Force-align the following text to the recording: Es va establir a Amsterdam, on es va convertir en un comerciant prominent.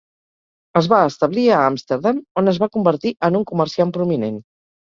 Es 0.79 0.87
va 0.93 1.01
establir 1.09 1.43
a 1.51 1.59
Amsterdam, 1.73 2.23
on 2.43 2.53
es 2.55 2.63
va 2.65 2.71
convertir 2.79 3.15
en 3.31 3.41
un 3.41 3.47
comerciant 3.53 3.93
prominent. 4.01 4.43